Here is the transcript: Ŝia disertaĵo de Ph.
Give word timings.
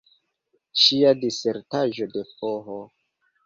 Ŝia 0.83 1.11
disertaĵo 1.25 2.11
de 2.17 2.27
Ph. 2.33 2.83